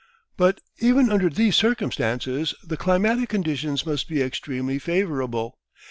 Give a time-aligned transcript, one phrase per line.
[0.35, 5.59] But even under these circumstances the climatic conditions must be extremely favourable.